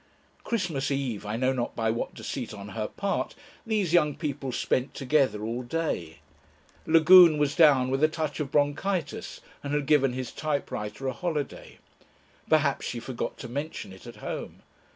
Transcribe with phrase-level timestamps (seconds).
[0.43, 3.35] Christmas Eve, I know not by what deceit on her part,
[3.67, 6.21] these young people spent together all day.
[6.87, 11.77] Lagune was down with a touch of bronchitis and had given his typewriter a holiday.
[12.49, 14.63] Perhaps she forgot to mention it at home.